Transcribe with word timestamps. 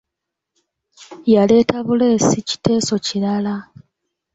Yaleeta 1.33 1.75
buleesi 1.87 2.37
kiteeso 2.49 2.95
kirala. 3.05 3.55